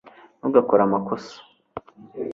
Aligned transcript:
ntugakore 0.39 0.81
amakosa 0.83 1.35